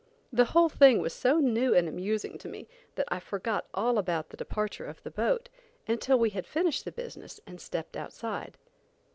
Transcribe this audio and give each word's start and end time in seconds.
The 0.33 0.45
whole 0.45 0.67
thing 0.67 0.97
was 0.99 1.13
so 1.13 1.37
new 1.37 1.75
and 1.75 1.87
amusing 1.87 2.39
to 2.39 2.47
me 2.49 2.67
that 2.95 3.07
I 3.09 3.19
forgot 3.19 3.67
all 3.71 3.99
about 3.99 4.29
the 4.29 4.35
departure 4.37 4.85
of 4.87 5.03
the 5.03 5.11
boat 5.11 5.47
until 5.87 6.17
we 6.17 6.31
had 6.31 6.47
finished 6.47 6.85
the 6.85 6.91
business 6.91 7.39
and 7.45 7.61
stepped 7.61 7.95
outside. 7.95 8.57